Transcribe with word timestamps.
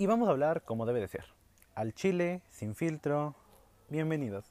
y 0.00 0.06
vamos 0.06 0.28
a 0.28 0.30
hablar 0.30 0.62
como 0.62 0.86
debe 0.86 1.00
de 1.00 1.08
ser. 1.08 1.24
Al 1.74 1.92
chile, 1.92 2.40
sin 2.50 2.76
filtro. 2.76 3.34
Bienvenidos. 3.90 4.44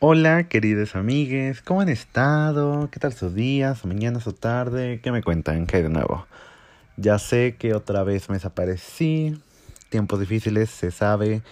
Hola, 0.00 0.48
queridos 0.48 0.94
amigues, 0.94 1.62
¿cómo 1.62 1.80
han 1.80 1.88
estado? 1.88 2.90
¿Qué 2.90 3.00
tal 3.00 3.14
sus 3.14 3.34
días, 3.34 3.84
o 3.84 3.88
mañanas 3.88 4.26
o 4.26 4.34
tarde? 4.34 5.00
¿Qué 5.02 5.10
me 5.10 5.22
cuentan? 5.22 5.66
¿Qué 5.66 5.78
hay 5.78 5.82
de 5.82 5.88
nuevo? 5.88 6.26
Ya 6.98 7.18
sé 7.18 7.56
que 7.56 7.74
otra 7.74 8.02
vez 8.02 8.28
me 8.28 8.34
desaparecí, 8.34 9.42
tiempos 9.88 10.20
difíciles, 10.20 10.68
se 10.68 10.90
sabe, 10.90 11.42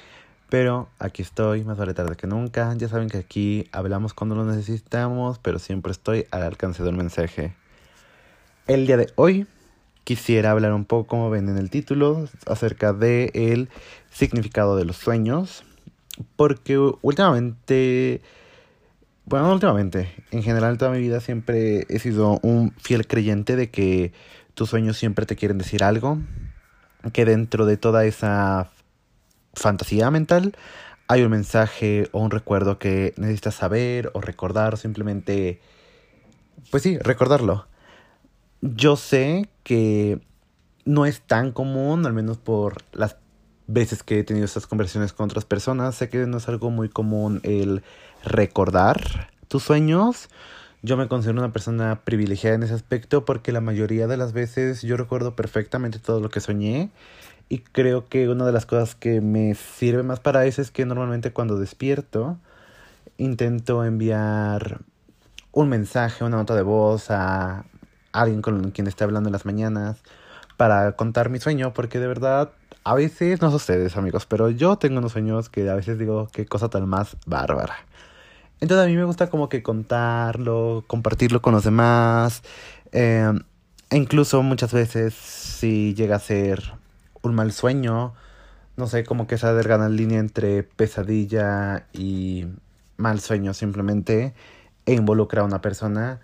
pero 0.51 0.91
aquí 0.99 1.23
estoy, 1.23 1.65
más 1.65 1.79
vale 1.79 1.95
tarde 1.95 2.15
que 2.17 2.27
nunca. 2.27 2.75
Ya 2.77 2.89
saben 2.89 3.09
que 3.09 3.19
aquí 3.19 3.69
hablamos 3.73 4.13
cuando 4.13 4.35
lo 4.35 4.45
necesitamos, 4.45 5.39
pero 5.39 5.59
siempre 5.59 5.93
estoy 5.93 6.27
al 6.31 6.43
alcance 6.43 6.83
de 6.83 6.91
un 6.91 6.99
mensaje. 6.99 7.55
El 8.67 8.89
día 8.89 8.97
de 8.97 9.13
hoy 9.15 9.47
quisiera 10.03 10.51
hablar 10.51 10.73
un 10.73 10.85
poco, 10.85 11.07
como 11.07 11.31
ven 11.31 11.49
en 11.49 11.57
el 11.57 11.71
título, 11.71 12.29
acerca 12.47 12.93
de 12.93 13.31
el 13.33 13.69
significado 14.11 14.77
de 14.77 14.85
los 14.85 14.97
sueños, 14.97 15.63
porque 16.35 16.77
últimamente, 16.77 18.23
bueno, 19.25 19.53
últimamente, 19.53 20.13
en 20.33 20.43
general 20.43 20.79
toda 20.79 20.91
mi 20.91 20.99
vida 20.99 21.21
siempre 21.21 21.87
he 21.89 22.01
sido 22.01 22.41
un 22.43 22.73
fiel 22.73 23.07
creyente 23.07 23.55
de 23.55 23.71
que 23.71 24.13
tus 24.55 24.71
sueños 24.71 24.97
siempre 24.97 25.27
te 25.27 25.37
quieren 25.37 25.59
decir 25.59 25.85
algo, 25.85 26.19
que 27.13 27.25
dentro 27.25 27.67
de 27.67 27.77
toda 27.77 28.05
esa 28.05 28.73
fantasía 29.55 30.11
mental 30.11 30.57
hay 31.07 31.23
un 31.23 31.31
mensaje 31.31 32.09
o 32.11 32.19
un 32.19 32.33
recuerdo 32.33 32.81
que 32.81 33.15
necesitas 33.17 33.55
saber 33.55 34.11
o 34.13 34.21
recordar 34.21 34.75
o 34.75 34.77
simplemente, 34.77 35.61
pues 36.73 36.83
sí, 36.83 36.99
recordarlo. 36.99 37.69
Yo 38.75 38.97
sé 38.97 39.49
que 39.63 40.21
no 40.85 41.07
es 41.07 41.21
tan 41.21 41.53
común, 41.53 42.05
al 42.05 42.13
menos 42.13 42.39
por 42.39 42.83
las 42.93 43.17
veces 43.69 44.03
que 44.03 44.19
he 44.19 44.25
tenido 44.25 44.45
estas 44.45 44.67
conversaciones 44.67 45.13
con 45.13 45.27
otras 45.27 45.45
personas, 45.45 45.95
sé 45.95 46.09
que 46.09 46.27
no 46.27 46.39
es 46.39 46.49
algo 46.49 46.71
muy 46.71 46.89
común 46.89 47.41
el 47.45 47.83
recordar 48.25 49.31
tus 49.47 49.63
sueños. 49.63 50.29
Yo 50.83 50.97
me 50.97 51.07
considero 51.07 51.39
una 51.39 51.53
persona 51.53 52.01
privilegiada 52.05 52.57
en 52.57 52.65
ese 52.65 52.75
aspecto 52.75 53.25
porque 53.25 53.53
la 53.53 53.61
mayoría 53.61 54.09
de 54.09 54.17
las 54.17 54.33
veces 54.33 54.83
yo 54.83 54.97
recuerdo 54.97 55.37
perfectamente 55.37 55.99
todo 55.99 56.21
lo 56.21 56.29
que 56.29 56.41
soñé 56.41 56.91
y 57.49 57.59
creo 57.59 58.07
que 58.07 58.29
una 58.29 58.47
de 58.47 58.53
las 58.53 58.67
cosas 58.67 58.97
que 58.97 59.21
me 59.21 59.55
sirve 59.55 60.03
más 60.03 60.19
para 60.19 60.45
eso 60.45 60.61
es 60.61 60.71
que 60.73 60.85
normalmente 60.85 61.33
cuando 61.33 61.59
despierto 61.59 62.37
intento 63.17 63.85
enviar 63.85 64.81
un 65.53 65.69
mensaje, 65.69 66.25
una 66.25 66.37
nota 66.37 66.55
de 66.55 66.63
voz 66.63 67.11
a 67.11 67.65
alguien 68.21 68.43
con 68.43 68.71
quien 68.71 68.87
esté 68.87 69.05
hablando 69.05 69.29
en 69.29 69.33
las 69.33 69.47
mañanas 69.47 69.99
para 70.57 70.93
contar 70.93 71.31
mi 71.31 71.39
sueño 71.39 71.73
porque 71.73 71.99
de 71.99 72.07
verdad 72.07 72.51
a 72.85 72.95
veces 72.95 73.43
no 73.43 73.51
sé 73.51 73.57
ustedes 73.57 73.97
amigos, 73.97 74.27
pero 74.27 74.51
yo 74.51 74.77
tengo 74.77 74.99
unos 74.99 75.13
sueños 75.13 75.49
que 75.49 75.69
a 75.69 75.75
veces 75.75 75.99
digo 75.99 76.29
qué 76.33 76.47
cosa 76.47 76.69
tan 76.69 76.89
más 76.89 77.17
bárbara. 77.27 77.77
Entonces 78.61 78.85
a 78.85 78.89
mí 78.89 78.97
me 78.97 79.05
gusta 79.05 79.29
como 79.29 79.49
que 79.49 79.63
contarlo, 79.63 80.85
compartirlo 80.87 81.43
con 81.43 81.53
los 81.53 81.65
demás. 81.65 82.43
Eh, 82.93 83.33
e 83.91 83.97
incluso 83.97 84.43
muchas 84.43 84.73
veces 84.73 85.15
si 85.15 85.95
llega 85.95 86.17
a 86.17 86.21
ser 86.21 86.75
un 87.23 87.35
mal 87.35 87.53
sueño, 87.53 88.15
no 88.77 88.87
sé, 88.87 89.05
como 89.05 89.27
que 89.27 89.37
esa 89.37 89.55
delgada 89.55 89.89
línea 89.89 90.19
entre 90.19 90.63
pesadilla 90.63 91.87
y 91.93 92.47
mal 92.97 93.21
sueño 93.21 93.55
simplemente 93.55 94.35
e 94.87 94.95
involucra 94.95 95.43
a 95.43 95.45
una 95.45 95.61
persona. 95.61 96.21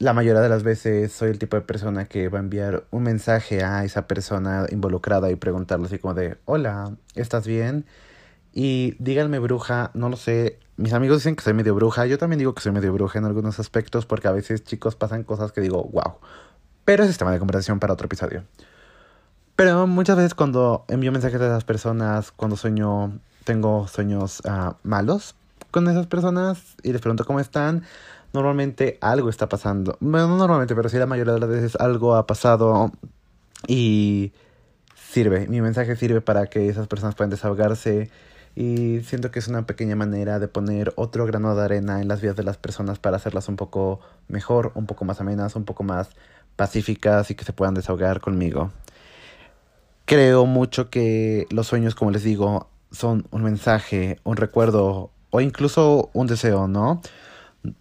La 0.00 0.12
mayoría 0.12 0.40
de 0.40 0.48
las 0.48 0.62
veces 0.62 1.12
soy 1.12 1.30
el 1.30 1.40
tipo 1.40 1.56
de 1.56 1.62
persona 1.62 2.04
que 2.04 2.28
va 2.28 2.38
a 2.38 2.42
enviar 2.42 2.84
un 2.92 3.02
mensaje 3.02 3.64
a 3.64 3.84
esa 3.84 4.06
persona 4.06 4.66
involucrada 4.70 5.28
y 5.30 5.34
preguntarle 5.34 5.86
así 5.86 5.98
como 5.98 6.14
de, 6.14 6.38
hola, 6.44 6.94
¿estás 7.16 7.48
bien? 7.48 7.84
Y 8.52 8.94
díganme 9.00 9.40
bruja, 9.40 9.90
no 9.94 10.08
lo 10.08 10.16
sé, 10.16 10.60
mis 10.76 10.92
amigos 10.92 11.18
dicen 11.18 11.34
que 11.34 11.42
soy 11.42 11.52
medio 11.52 11.74
bruja, 11.74 12.06
yo 12.06 12.16
también 12.16 12.38
digo 12.38 12.54
que 12.54 12.62
soy 12.62 12.70
medio 12.70 12.92
bruja 12.92 13.18
en 13.18 13.24
algunos 13.24 13.58
aspectos 13.58 14.06
porque 14.06 14.28
a 14.28 14.30
veces 14.30 14.62
chicos 14.62 14.94
pasan 14.94 15.24
cosas 15.24 15.50
que 15.50 15.60
digo, 15.60 15.82
wow. 15.92 16.14
Pero 16.84 17.02
ese 17.02 17.10
es 17.10 17.18
tema 17.18 17.32
de 17.32 17.40
conversación 17.40 17.80
para 17.80 17.92
otro 17.92 18.06
episodio. 18.06 18.44
Pero 19.56 19.88
muchas 19.88 20.16
veces 20.16 20.34
cuando 20.34 20.84
envío 20.86 21.10
mensajes 21.10 21.40
a 21.40 21.46
esas 21.46 21.64
personas, 21.64 22.30
cuando 22.30 22.56
sueño, 22.56 23.18
tengo 23.42 23.88
sueños 23.88 24.42
uh, 24.44 24.74
malos 24.84 25.34
con 25.72 25.88
esas 25.88 26.06
personas 26.06 26.76
y 26.84 26.92
les 26.92 27.00
pregunto 27.00 27.24
cómo 27.24 27.40
están, 27.40 27.82
normalmente 28.38 28.98
algo 29.00 29.28
está 29.28 29.48
pasando. 29.48 29.96
Bueno, 30.00 30.28
no 30.28 30.36
normalmente, 30.36 30.74
pero 30.74 30.88
sí 30.88 30.96
la 30.96 31.06
mayoría 31.06 31.34
de 31.34 31.40
las 31.40 31.48
veces 31.48 31.76
algo 31.76 32.14
ha 32.14 32.26
pasado 32.26 32.92
y 33.66 34.32
sirve. 34.94 35.46
Mi 35.48 35.60
mensaje 35.60 35.96
sirve 35.96 36.20
para 36.20 36.46
que 36.46 36.68
esas 36.68 36.86
personas 36.86 37.14
puedan 37.14 37.30
desahogarse 37.30 38.10
y 38.54 39.00
siento 39.02 39.30
que 39.30 39.38
es 39.38 39.48
una 39.48 39.66
pequeña 39.66 39.96
manera 39.96 40.38
de 40.38 40.48
poner 40.48 40.92
otro 40.96 41.26
grano 41.26 41.54
de 41.54 41.64
arena 41.64 42.00
en 42.00 42.08
las 42.08 42.20
vidas 42.20 42.36
de 42.36 42.42
las 42.42 42.56
personas 42.56 42.98
para 42.98 43.16
hacerlas 43.16 43.48
un 43.48 43.56
poco 43.56 44.00
mejor, 44.28 44.72
un 44.74 44.86
poco 44.86 45.04
más 45.04 45.20
amenas, 45.20 45.56
un 45.56 45.64
poco 45.64 45.84
más 45.84 46.10
pacíficas 46.56 47.30
y 47.30 47.34
que 47.34 47.44
se 47.44 47.52
puedan 47.52 47.74
desahogar 47.74 48.20
conmigo. 48.20 48.72
Creo 50.04 50.46
mucho 50.46 50.90
que 50.90 51.46
los 51.50 51.66
sueños, 51.66 51.94
como 51.94 52.10
les 52.10 52.22
digo, 52.22 52.68
son 52.90 53.26
un 53.30 53.42
mensaje, 53.42 54.18
un 54.24 54.36
recuerdo 54.36 55.10
o 55.30 55.40
incluso 55.40 56.10
un 56.14 56.26
deseo, 56.26 56.66
¿no? 56.66 57.00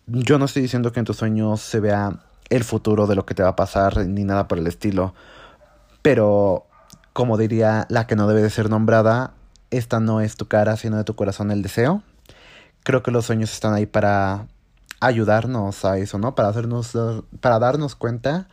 Yo 0.07 0.39
no 0.39 0.45
estoy 0.45 0.61
diciendo 0.61 0.91
que 0.91 0.99
en 0.99 1.05
tus 1.05 1.17
sueños 1.17 1.61
se 1.61 1.79
vea 1.79 2.19
el 2.49 2.63
futuro 2.63 3.07
de 3.07 3.15
lo 3.15 3.25
que 3.25 3.35
te 3.35 3.43
va 3.43 3.49
a 3.49 3.55
pasar 3.55 4.05
ni 4.05 4.23
nada 4.23 4.47
por 4.47 4.57
el 4.57 4.67
estilo, 4.67 5.13
pero 6.01 6.65
como 7.13 7.37
diría 7.37 7.85
la 7.89 8.07
que 8.07 8.15
no 8.15 8.27
debe 8.27 8.41
de 8.41 8.49
ser 8.49 8.69
nombrada, 8.69 9.33
esta 9.71 9.99
no 9.99 10.21
es 10.21 10.35
tu 10.35 10.47
cara, 10.47 10.77
sino 10.77 10.97
de 10.97 11.03
tu 11.03 11.15
corazón 11.15 11.51
el 11.51 11.61
deseo. 11.61 12.03
Creo 12.83 13.03
que 13.03 13.11
los 13.11 13.25
sueños 13.25 13.51
están 13.51 13.73
ahí 13.73 13.85
para 13.85 14.47
ayudarnos 14.99 15.83
a 15.85 15.97
eso, 15.97 16.17
¿no? 16.17 16.35
Para 16.35 16.49
hacernos, 16.49 16.97
para 17.41 17.59
darnos 17.59 17.95
cuenta 17.95 18.47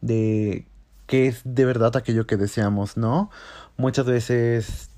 de 0.00 0.66
qué 1.06 1.26
es 1.26 1.40
de 1.44 1.64
verdad 1.64 1.96
aquello 1.96 2.26
que 2.26 2.36
deseamos, 2.36 2.96
¿no? 2.96 3.30
Muchas 3.76 4.06
veces, 4.06 4.90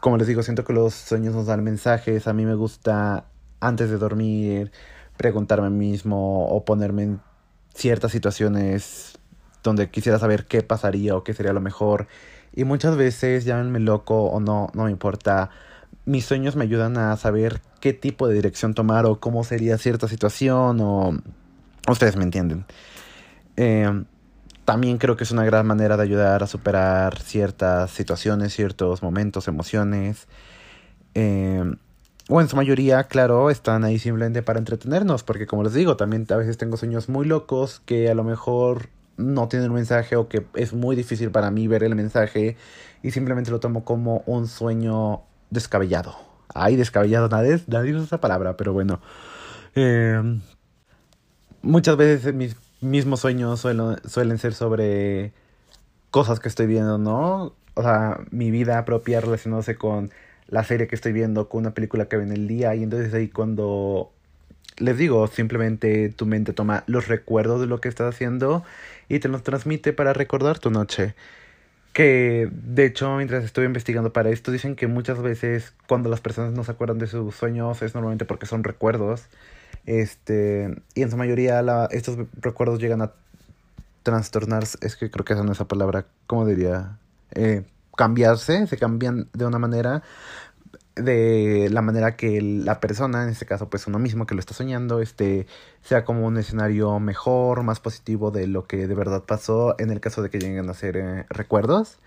como 0.00 0.16
les 0.16 0.26
digo, 0.26 0.42
siento 0.42 0.64
que 0.64 0.72
los 0.72 0.94
sueños 0.94 1.34
nos 1.34 1.46
dan 1.46 1.62
mensajes. 1.62 2.26
A 2.26 2.32
mí 2.32 2.44
me 2.44 2.54
gusta, 2.54 3.26
antes 3.66 3.90
de 3.90 3.98
dormir, 3.98 4.72
preguntarme 5.16 5.70
mismo 5.70 6.46
o 6.48 6.64
ponerme 6.64 7.02
en 7.04 7.20
ciertas 7.74 8.12
situaciones 8.12 9.18
donde 9.62 9.90
quisiera 9.90 10.18
saber 10.18 10.46
qué 10.46 10.62
pasaría 10.62 11.16
o 11.16 11.24
qué 11.24 11.34
sería 11.34 11.52
lo 11.52 11.60
mejor 11.60 12.06
y 12.56 12.64
muchas 12.64 12.96
veces, 12.96 13.44
llámenme 13.44 13.80
loco 13.80 14.26
o 14.26 14.38
no, 14.38 14.68
no 14.74 14.84
me 14.84 14.90
importa, 14.90 15.50
mis 16.04 16.24
sueños 16.24 16.54
me 16.54 16.64
ayudan 16.64 16.96
a 16.98 17.16
saber 17.16 17.60
qué 17.80 17.92
tipo 17.92 18.28
de 18.28 18.34
dirección 18.34 18.74
tomar 18.74 19.06
o 19.06 19.18
cómo 19.18 19.44
sería 19.44 19.78
cierta 19.78 20.08
situación 20.08 20.80
o... 20.80 21.18
Ustedes 21.86 22.16
me 22.16 22.24
entienden. 22.24 22.64
Eh, 23.56 24.04
también 24.64 24.96
creo 24.96 25.16
que 25.16 25.24
es 25.24 25.32
una 25.32 25.44
gran 25.44 25.66
manera 25.66 25.98
de 25.98 26.02
ayudar 26.02 26.42
a 26.42 26.46
superar 26.46 27.18
ciertas 27.20 27.90
situaciones, 27.90 28.54
ciertos 28.54 29.02
momentos, 29.02 29.48
emociones. 29.48 30.26
Eh, 31.14 31.62
o 32.28 32.40
en 32.40 32.48
su 32.48 32.56
mayoría, 32.56 33.04
claro, 33.04 33.50
están 33.50 33.84
ahí 33.84 33.98
simplemente 33.98 34.42
para 34.42 34.58
entretenernos, 34.58 35.22
porque 35.22 35.46
como 35.46 35.62
les 35.62 35.74
digo, 35.74 35.96
también 35.96 36.26
a 36.30 36.36
veces 36.36 36.56
tengo 36.56 36.76
sueños 36.76 37.08
muy 37.08 37.26
locos 37.26 37.80
que 37.84 38.10
a 38.10 38.14
lo 38.14 38.24
mejor 38.24 38.88
no 39.16 39.48
tiene 39.48 39.66
un 39.66 39.74
mensaje 39.74 40.16
o 40.16 40.28
que 40.28 40.46
es 40.54 40.72
muy 40.72 40.96
difícil 40.96 41.30
para 41.30 41.50
mí 41.50 41.68
ver 41.68 41.84
el 41.84 41.94
mensaje 41.94 42.56
y 43.02 43.10
simplemente 43.10 43.50
lo 43.50 43.60
tomo 43.60 43.84
como 43.84 44.22
un 44.26 44.48
sueño 44.48 45.22
descabellado. 45.50 46.16
Ay, 46.54 46.76
descabellado, 46.76 47.28
nadie, 47.28 47.60
nadie 47.66 47.92
usa 47.92 48.04
esa 48.04 48.20
palabra, 48.20 48.56
pero 48.56 48.72
bueno. 48.72 49.00
Eh, 49.74 50.40
muchas 51.62 51.96
veces 51.96 52.34
mis 52.34 52.56
mismos 52.80 53.20
sueños 53.20 53.60
suelen, 53.60 53.96
suelen 54.06 54.38
ser 54.38 54.54
sobre 54.54 55.32
cosas 56.10 56.40
que 56.40 56.48
estoy 56.48 56.66
viendo, 56.66 56.96
¿no? 56.96 57.54
O 57.74 57.82
sea, 57.82 58.20
mi 58.30 58.50
vida 58.50 58.84
propia 58.84 59.20
relacionándose 59.20 59.76
con 59.76 60.10
la 60.48 60.64
serie 60.64 60.86
que 60.86 60.94
estoy 60.94 61.12
viendo, 61.12 61.48
con 61.48 61.60
una 61.60 61.74
película 61.74 62.06
que 62.06 62.16
ve 62.16 62.24
en 62.24 62.32
el 62.32 62.48
día, 62.48 62.74
y 62.74 62.82
entonces 62.82 63.12
ahí 63.14 63.28
cuando 63.28 64.10
les 64.78 64.98
digo, 64.98 65.26
simplemente 65.28 66.08
tu 66.10 66.26
mente 66.26 66.52
toma 66.52 66.84
los 66.86 67.08
recuerdos 67.08 67.60
de 67.60 67.66
lo 67.66 67.80
que 67.80 67.88
estás 67.88 68.14
haciendo 68.14 68.64
y 69.08 69.20
te 69.20 69.28
los 69.28 69.42
transmite 69.42 69.92
para 69.92 70.12
recordar 70.12 70.58
tu 70.58 70.70
noche. 70.70 71.14
Que 71.92 72.50
de 72.52 72.86
hecho, 72.86 73.16
mientras 73.16 73.44
estoy 73.44 73.66
investigando 73.66 74.12
para 74.12 74.30
esto, 74.30 74.50
dicen 74.50 74.74
que 74.74 74.88
muchas 74.88 75.22
veces 75.22 75.74
cuando 75.86 76.10
las 76.10 76.20
personas 76.20 76.52
no 76.52 76.64
se 76.64 76.72
acuerdan 76.72 76.98
de 76.98 77.06
sus 77.06 77.34
sueños 77.36 77.82
es 77.82 77.94
normalmente 77.94 78.24
porque 78.24 78.46
son 78.46 78.64
recuerdos. 78.64 79.26
Este, 79.86 80.74
y 80.94 81.02
en 81.02 81.10
su 81.10 81.16
mayoría 81.16 81.62
la, 81.62 81.88
estos 81.92 82.18
recuerdos 82.40 82.80
llegan 82.80 83.02
a 83.02 83.12
trastornarse, 84.02 84.78
es 84.82 84.96
que 84.96 85.10
creo 85.10 85.24
que 85.24 85.34
esa 85.34 85.44
no 85.44 85.52
es 85.52 85.58
esa 85.58 85.68
palabra, 85.68 86.06
¿cómo 86.26 86.46
diría? 86.46 86.98
Eh, 87.32 87.62
cambiarse, 87.96 88.66
se 88.66 88.76
cambian 88.76 89.28
de 89.32 89.46
una 89.46 89.58
manera 89.58 90.02
de 90.96 91.68
la 91.70 91.82
manera 91.82 92.16
que 92.16 92.40
la 92.40 92.78
persona, 92.80 93.24
en 93.24 93.30
este 93.30 93.46
caso 93.46 93.68
pues 93.68 93.86
uno 93.86 93.98
mismo 93.98 94.26
que 94.26 94.34
lo 94.34 94.40
está 94.40 94.54
soñando, 94.54 95.00
este, 95.00 95.46
sea 95.82 96.04
como 96.04 96.26
un 96.26 96.36
escenario 96.36 97.00
mejor, 97.00 97.62
más 97.64 97.80
positivo 97.80 98.30
de 98.30 98.46
lo 98.46 98.66
que 98.66 98.86
de 98.86 98.94
verdad 98.94 99.24
pasó 99.24 99.74
en 99.78 99.90
el 99.90 100.00
caso 100.00 100.22
de 100.22 100.30
que 100.30 100.38
lleguen 100.38 100.68
a 100.70 100.74
ser 100.74 100.96
eh, 100.96 101.26
recuerdos. 101.30 101.98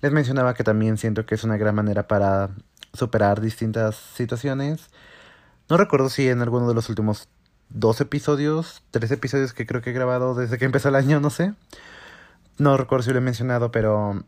Les 0.00 0.12
mencionaba 0.12 0.54
que 0.54 0.64
también 0.64 0.98
siento 0.98 1.26
que 1.26 1.34
es 1.34 1.44
una 1.44 1.56
gran 1.56 1.74
manera 1.74 2.06
para 2.08 2.50
superar 2.92 3.40
distintas 3.40 3.96
situaciones. 3.96 4.90
No 5.68 5.76
recuerdo 5.76 6.08
si 6.08 6.28
en 6.28 6.42
alguno 6.42 6.68
de 6.68 6.74
los 6.74 6.88
últimos 6.88 7.28
dos 7.70 8.00
episodios, 8.00 8.82
tres 8.90 9.10
episodios 9.10 9.52
que 9.52 9.66
creo 9.66 9.80
que 9.80 9.90
he 9.90 9.92
grabado 9.92 10.34
desde 10.34 10.58
que 10.58 10.64
empezó 10.64 10.88
el 10.88 10.96
año, 10.96 11.20
no 11.20 11.30
sé. 11.30 11.54
No 12.58 12.76
recuerdo 12.76 13.04
si 13.04 13.12
lo 13.12 13.18
he 13.18 13.22
mencionado, 13.22 13.72
pero 13.72 14.24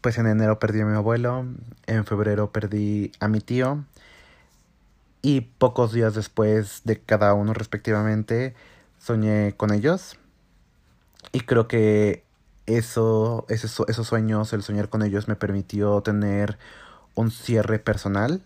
pues 0.00 0.18
en 0.18 0.26
enero 0.26 0.58
perdí 0.58 0.80
a 0.80 0.86
mi 0.86 0.96
abuelo, 0.96 1.46
en 1.86 2.04
febrero 2.04 2.52
perdí 2.52 3.12
a 3.20 3.28
mi 3.28 3.40
tío 3.40 3.84
y 5.22 5.42
pocos 5.42 5.92
días 5.92 6.14
después 6.14 6.82
de 6.84 7.00
cada 7.00 7.34
uno 7.34 7.52
respectivamente 7.52 8.54
soñé 8.98 9.54
con 9.56 9.72
ellos 9.72 10.18
y 11.32 11.40
creo 11.40 11.68
que 11.68 12.24
eso, 12.66 13.46
esos, 13.48 13.88
esos 13.88 14.06
sueños, 14.06 14.52
el 14.52 14.62
soñar 14.62 14.88
con 14.88 15.02
ellos 15.02 15.28
me 15.28 15.36
permitió 15.36 16.00
tener 16.02 16.58
un 17.14 17.30
cierre 17.30 17.78
personal. 17.78 18.42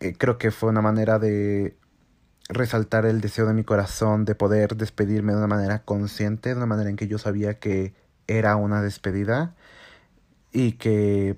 Eh, 0.00 0.14
creo 0.16 0.38
que 0.38 0.50
fue 0.50 0.70
una 0.70 0.82
manera 0.82 1.18
de 1.18 1.76
resaltar 2.48 3.06
el 3.06 3.20
deseo 3.20 3.46
de 3.46 3.54
mi 3.54 3.64
corazón 3.64 4.24
de 4.24 4.34
poder 4.34 4.76
despedirme 4.76 5.32
de 5.32 5.38
una 5.38 5.46
manera 5.46 5.82
consciente, 5.84 6.50
de 6.50 6.56
una 6.56 6.66
manera 6.66 6.90
en 6.90 6.96
que 6.96 7.08
yo 7.08 7.18
sabía 7.18 7.58
que 7.58 7.94
era 8.26 8.56
una 8.56 8.82
despedida 8.82 9.54
y 10.54 10.72
que 10.72 11.36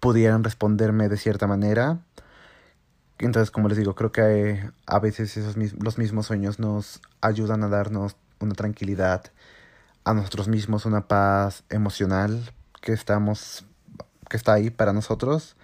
pudieran 0.00 0.42
responderme 0.42 1.08
de 1.08 1.18
cierta 1.18 1.46
manera. 1.46 2.00
Entonces, 3.18 3.50
como 3.50 3.68
les 3.68 3.76
digo, 3.76 3.94
creo 3.94 4.10
que 4.10 4.68
a 4.86 4.98
veces 4.98 5.36
esos 5.36 5.56
los 5.56 5.98
mismos 5.98 6.26
sueños 6.26 6.58
nos 6.58 7.02
ayudan 7.20 7.62
a 7.62 7.68
darnos 7.68 8.16
una 8.40 8.54
tranquilidad 8.54 9.26
a 10.04 10.14
nosotros 10.14 10.48
mismos, 10.48 10.86
una 10.86 11.06
paz 11.06 11.64
emocional 11.68 12.50
que 12.80 12.94
estamos 12.94 13.66
que 14.28 14.36
está 14.38 14.54
ahí 14.54 14.70
para 14.70 14.92
nosotros. 14.94 15.56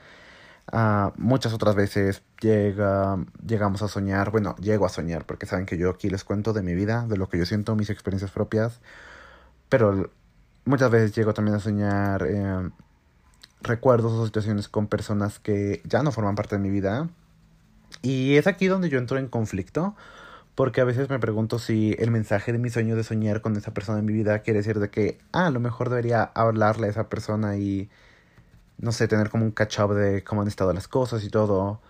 Uh, 0.72 1.12
muchas 1.16 1.54
otras 1.54 1.76
veces 1.76 2.22
llega, 2.40 3.16
llegamos 3.46 3.82
a 3.82 3.88
soñar, 3.88 4.30
bueno, 4.30 4.56
llego 4.56 4.84
a 4.84 4.88
soñar, 4.88 5.24
porque 5.24 5.46
saben 5.46 5.64
que 5.64 5.78
yo 5.78 5.90
aquí 5.90 6.10
les 6.10 6.24
cuento 6.24 6.52
de 6.52 6.62
mi 6.62 6.74
vida, 6.74 7.06
de 7.08 7.16
lo 7.16 7.28
que 7.28 7.38
yo 7.38 7.46
siento, 7.46 7.76
mis 7.76 7.88
experiencias 7.88 8.32
propias, 8.32 8.80
pero 9.68 10.10
muchas 10.66 10.90
veces 10.90 11.14
llego 11.14 11.32
también 11.32 11.56
a 11.56 11.60
soñar 11.60 12.26
eh, 12.28 12.70
recuerdos 13.62 14.12
o 14.12 14.26
situaciones 14.26 14.68
con 14.68 14.88
personas 14.88 15.38
que 15.38 15.80
ya 15.84 16.02
no 16.02 16.12
forman 16.12 16.34
parte 16.34 16.56
de 16.56 16.62
mi 16.62 16.70
vida. 16.70 17.08
Y 18.02 18.36
es 18.36 18.46
aquí 18.46 18.66
donde 18.66 18.90
yo 18.90 18.98
entro 18.98 19.18
en 19.18 19.28
conflicto, 19.28 19.96
porque 20.54 20.80
a 20.80 20.84
veces 20.84 21.08
me 21.08 21.18
pregunto 21.18 21.58
si 21.58 21.94
el 21.98 22.10
mensaje 22.10 22.52
de 22.52 22.58
mi 22.58 22.68
sueño 22.68 22.96
de 22.96 23.04
soñar 23.04 23.40
con 23.40 23.56
esa 23.56 23.72
persona 23.72 24.00
en 24.00 24.04
mi 24.04 24.12
vida 24.12 24.40
quiere 24.40 24.58
decir 24.58 24.78
de 24.80 24.90
que, 24.90 25.18
ah, 25.32 25.46
a 25.46 25.50
lo 25.50 25.60
mejor 25.60 25.88
debería 25.88 26.22
hablarle 26.22 26.88
a 26.88 26.90
esa 26.90 27.08
persona 27.08 27.56
y, 27.56 27.88
no 28.78 28.92
sé, 28.92 29.08
tener 29.08 29.30
como 29.30 29.44
un 29.44 29.52
catch-up 29.52 29.94
de 29.94 30.24
cómo 30.24 30.42
han 30.42 30.48
estado 30.48 30.72
las 30.72 30.88
cosas 30.88 31.24
y 31.24 31.30
todo. 31.30 31.80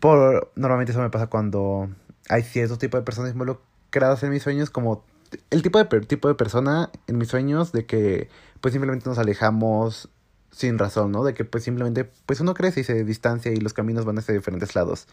Por, 0.00 0.52
normalmente 0.56 0.92
eso 0.92 1.00
me 1.00 1.10
pasa 1.10 1.28
cuando 1.28 1.88
hay 2.28 2.42
cierto 2.42 2.78
tipo 2.78 2.96
de 2.96 3.02
personas 3.02 3.32
involucradas 3.32 4.22
en 4.22 4.30
mis 4.30 4.42
sueños, 4.42 4.70
como 4.70 5.04
el 5.50 5.62
tipo 5.62 5.82
de, 5.82 6.00
tipo 6.00 6.28
de 6.28 6.34
persona 6.34 6.90
en 7.06 7.18
mis 7.18 7.28
sueños 7.28 7.72
de 7.72 7.86
que 7.86 8.28
pues 8.60 8.72
simplemente 8.72 9.08
nos 9.08 9.18
alejamos 9.18 10.08
sin 10.50 10.78
razón, 10.78 11.12
¿no? 11.12 11.24
De 11.24 11.34
que 11.34 11.44
pues 11.44 11.64
simplemente 11.64 12.10
pues 12.26 12.40
uno 12.40 12.54
crece 12.54 12.80
y 12.80 12.84
se 12.84 13.04
distancia 13.04 13.52
y 13.52 13.56
los 13.56 13.74
caminos 13.74 14.04
van 14.04 14.18
hacia 14.18 14.34
diferentes 14.34 14.74
lados. 14.74 15.06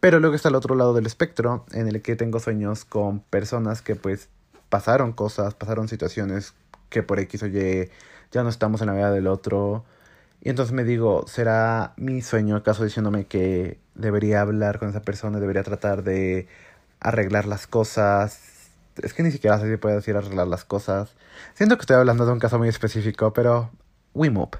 Pero 0.00 0.20
luego 0.20 0.36
está 0.36 0.48
el 0.48 0.54
otro 0.54 0.74
lado 0.74 0.94
del 0.94 1.06
espectro 1.06 1.64
en 1.72 1.88
el 1.88 2.02
que 2.02 2.16
tengo 2.16 2.40
sueños 2.40 2.84
con 2.84 3.20
personas 3.20 3.82
que 3.82 3.94
pues 3.96 4.28
pasaron 4.68 5.12
cosas, 5.12 5.54
pasaron 5.54 5.88
situaciones 5.88 6.54
que 6.90 7.02
por 7.02 7.18
X 7.20 7.42
o 7.44 7.46
Y 7.46 7.90
ya 8.32 8.42
no 8.42 8.48
estamos 8.48 8.80
en 8.80 8.88
la 8.88 8.94
vida 8.94 9.10
del 9.10 9.26
otro. 9.26 9.84
Y 10.42 10.50
entonces 10.50 10.74
me 10.74 10.84
digo, 10.84 11.24
¿será 11.26 11.94
mi 11.96 12.22
sueño 12.22 12.56
acaso 12.56 12.84
diciéndome 12.84 13.26
que 13.26 13.78
debería 13.94 14.42
hablar 14.42 14.78
con 14.78 14.88
esa 14.90 15.02
persona, 15.02 15.40
debería 15.40 15.62
tratar 15.62 16.02
de 16.02 16.46
arreglar 17.00 17.46
las 17.46 17.66
cosas, 17.66 18.55
es 19.02 19.14
que 19.14 19.22
ni 19.22 19.30
siquiera 19.30 19.58
sé 19.58 19.70
si 19.70 19.76
puedo 19.76 19.96
decir 19.96 20.16
arreglar 20.16 20.46
las 20.46 20.64
cosas. 20.64 21.14
Siento 21.54 21.76
que 21.76 21.82
estoy 21.82 21.96
hablando 21.96 22.26
de 22.26 22.32
un 22.32 22.38
caso 22.38 22.58
muy 22.58 22.68
específico, 22.68 23.32
pero 23.32 23.70
we 24.14 24.30
move. 24.30 24.58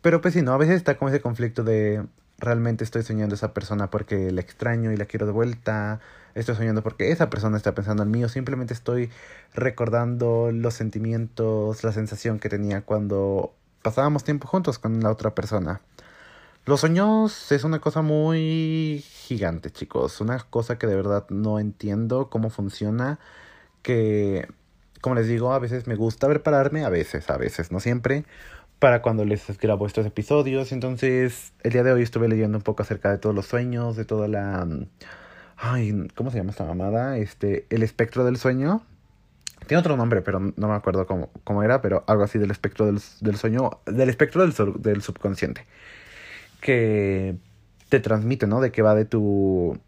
pero 0.00 0.20
pues 0.20 0.34
sí, 0.34 0.42
¿no? 0.42 0.52
A 0.52 0.58
veces 0.58 0.76
está 0.76 0.96
como 0.98 1.08
ese 1.08 1.20
conflicto 1.20 1.64
de 1.64 2.04
realmente 2.38 2.82
estoy 2.84 3.02
soñando 3.02 3.34
a 3.34 3.36
esa 3.36 3.54
persona 3.54 3.88
porque 3.90 4.32
la 4.32 4.40
extraño 4.40 4.92
y 4.92 4.96
la 4.96 5.06
quiero 5.06 5.26
de 5.26 5.32
vuelta. 5.32 6.00
Estoy 6.34 6.56
soñando 6.56 6.82
porque 6.82 7.12
esa 7.12 7.30
persona 7.30 7.56
está 7.56 7.74
pensando 7.74 8.02
en 8.02 8.10
mí 8.10 8.24
o 8.24 8.28
simplemente 8.28 8.74
estoy 8.74 9.10
recordando 9.54 10.50
los 10.52 10.74
sentimientos, 10.74 11.84
la 11.84 11.92
sensación 11.92 12.38
que 12.38 12.48
tenía 12.48 12.82
cuando 12.82 13.54
pasábamos 13.82 14.24
tiempo 14.24 14.48
juntos 14.48 14.78
con 14.78 15.00
la 15.00 15.10
otra 15.10 15.34
persona. 15.34 15.80
Los 16.64 16.80
sueños 16.80 17.50
es 17.50 17.64
una 17.64 17.80
cosa 17.80 18.02
muy 18.02 19.04
gigante, 19.04 19.70
chicos. 19.72 20.20
Una 20.20 20.38
cosa 20.38 20.78
que 20.78 20.86
de 20.86 20.94
verdad 20.94 21.26
no 21.28 21.58
entiendo 21.58 22.30
cómo 22.30 22.50
funciona. 22.50 23.18
Que, 23.82 24.46
como 25.00 25.16
les 25.16 25.26
digo, 25.26 25.52
a 25.52 25.58
veces 25.58 25.88
me 25.88 25.96
gusta 25.96 26.28
prepararme, 26.28 26.84
a 26.84 26.88
veces, 26.88 27.28
a 27.30 27.36
veces, 27.36 27.72
no 27.72 27.80
siempre, 27.80 28.24
para 28.78 29.02
cuando 29.02 29.24
les 29.24 29.58
grabo 29.58 29.88
estos 29.88 30.06
episodios. 30.06 30.70
Entonces, 30.70 31.52
el 31.64 31.72
día 31.72 31.82
de 31.82 31.92
hoy 31.92 32.02
estuve 32.02 32.28
leyendo 32.28 32.58
un 32.58 32.62
poco 32.62 32.82
acerca 32.84 33.10
de 33.10 33.18
todos 33.18 33.34
los 33.34 33.46
sueños, 33.46 33.96
de 33.96 34.04
toda 34.04 34.28
la... 34.28 34.64
Ay, 35.56 36.08
¿cómo 36.14 36.30
se 36.30 36.38
llama 36.38 36.50
esta 36.52 36.64
mamada? 36.64 37.18
Este, 37.18 37.66
el 37.70 37.82
espectro 37.82 38.24
del 38.24 38.36
sueño. 38.36 38.82
Tiene 39.66 39.80
otro 39.80 39.96
nombre, 39.96 40.22
pero 40.22 40.38
no 40.38 40.68
me 40.68 40.74
acuerdo 40.74 41.06
cómo, 41.08 41.30
cómo 41.42 41.64
era, 41.64 41.82
pero 41.82 42.04
algo 42.06 42.22
así 42.22 42.38
del 42.38 42.52
espectro 42.52 42.86
del, 42.86 43.00
del 43.20 43.36
sueño, 43.36 43.80
del 43.86 44.08
espectro 44.08 44.46
del, 44.46 44.54
del 44.80 45.02
subconsciente 45.02 45.66
que 46.62 47.36
te 47.90 48.00
transmite, 48.00 48.46
¿no? 48.46 48.62
De 48.62 48.72
que 48.72 48.82
va 48.82 48.94
de 48.94 49.04
tu 49.04 49.78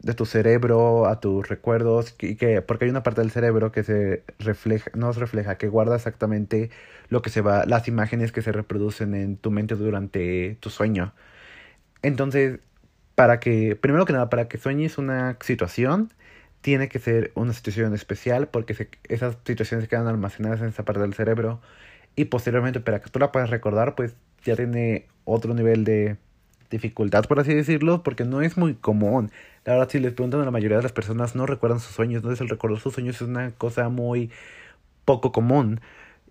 de 0.00 0.14
tu 0.14 0.26
cerebro 0.26 1.06
a 1.06 1.20
tus 1.20 1.48
recuerdos 1.48 2.16
y 2.20 2.36
que 2.36 2.60
porque 2.62 2.86
hay 2.86 2.90
una 2.90 3.04
parte 3.04 3.20
del 3.20 3.30
cerebro 3.30 3.72
que 3.72 3.84
se 3.84 4.24
refleja 4.40 4.90
no 4.94 5.12
se 5.12 5.20
refleja 5.20 5.58
que 5.58 5.68
guarda 5.68 5.96
exactamente 5.96 6.70
lo 7.08 7.22
que 7.22 7.30
se 7.30 7.40
va 7.40 7.66
las 7.66 7.86
imágenes 7.88 8.32
que 8.32 8.42
se 8.42 8.52
reproducen 8.52 9.14
en 9.14 9.36
tu 9.36 9.52
mente 9.52 9.76
durante 9.76 10.56
tu 10.60 10.70
sueño 10.70 11.14
entonces 12.02 12.60
para 13.14 13.40
que 13.40 13.76
primero 13.76 14.06
que 14.06 14.12
nada 14.12 14.30
para 14.30 14.48
que 14.48 14.58
sueñes 14.58 14.98
una 14.98 15.38
situación 15.40 16.12
tiene 16.62 16.88
que 16.88 16.98
ser 16.98 17.32
una 17.36 17.52
situación 17.52 17.94
especial 17.94 18.48
porque 18.48 18.88
esas 19.08 19.36
situaciones 19.44 19.88
quedan 19.88 20.08
almacenadas 20.08 20.62
en 20.62 20.68
esa 20.68 20.84
parte 20.84 21.02
del 21.02 21.14
cerebro 21.14 21.60
y 22.16 22.26
posteriormente 22.26 22.80
para 22.80 23.00
que 23.00 23.10
tú 23.10 23.18
la 23.20 23.32
puedas 23.32 23.50
recordar 23.50 23.94
pues 23.94 24.16
ya 24.44 24.56
tiene 24.56 25.06
otro 25.24 25.54
nivel 25.54 25.84
de 25.84 26.16
dificultad, 26.70 27.24
por 27.26 27.38
así 27.38 27.54
decirlo, 27.54 28.02
porque 28.02 28.24
no 28.24 28.42
es 28.42 28.56
muy 28.56 28.74
común. 28.74 29.30
La 29.64 29.74
verdad, 29.74 29.88
si 29.90 30.00
les 30.00 30.12
preguntan 30.12 30.40
a 30.40 30.44
la 30.44 30.50
mayoría 30.50 30.78
de 30.78 30.82
las 30.82 30.92
personas, 30.92 31.36
no 31.36 31.46
recuerdan 31.46 31.80
sus 31.80 31.94
sueños, 31.94 32.18
entonces 32.18 32.40
el 32.40 32.48
recordar 32.48 32.80
sus 32.80 32.94
sueños 32.94 33.16
es 33.16 33.28
una 33.28 33.52
cosa 33.52 33.88
muy 33.88 34.30
poco 35.04 35.32
común. 35.32 35.80